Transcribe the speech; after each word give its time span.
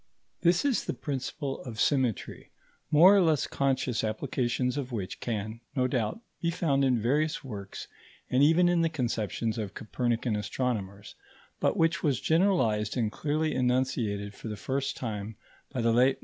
This 0.41 0.65
is 0.65 0.85
the 0.85 0.95
principle 0.95 1.61
of 1.63 1.79
symmetry, 1.79 2.49
more 2.89 3.15
or 3.15 3.21
less 3.21 3.45
conscious 3.45 4.03
applications 4.03 4.75
of 4.75 4.91
which 4.91 5.19
can, 5.19 5.61
no 5.75 5.85
doubt, 5.85 6.21
be 6.41 6.49
found 6.49 6.83
in 6.83 6.99
various 6.99 7.43
works 7.43 7.87
and 8.27 8.41
even 8.41 8.67
in 8.67 8.81
the 8.81 8.89
conceptions 8.89 9.59
of 9.59 9.75
Copernican 9.75 10.35
astronomers, 10.35 11.13
but 11.59 11.77
which 11.77 12.01
was 12.01 12.19
generalized 12.19 12.97
and 12.97 13.11
clearly 13.11 13.53
enunciated 13.53 14.33
for 14.33 14.47
the 14.47 14.57
first 14.57 14.97
time 14.97 15.35
by 15.71 15.81
the 15.81 15.93
late 15.93 16.15
M. 16.15 16.19